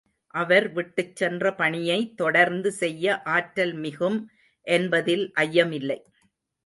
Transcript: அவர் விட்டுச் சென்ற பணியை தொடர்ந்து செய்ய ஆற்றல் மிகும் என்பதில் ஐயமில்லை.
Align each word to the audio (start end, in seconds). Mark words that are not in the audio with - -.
அவர் 0.33 0.67
விட்டுச் 0.71 1.15
சென்ற 1.15 1.51
பணியை 1.53 2.13
தொடர்ந்து 2.15 2.71
செய்ய 2.71 3.21
ஆற்றல் 3.27 3.73
மிகும் 3.73 4.19
என்பதில் 4.67 5.31
ஐயமில்லை. 5.39 5.99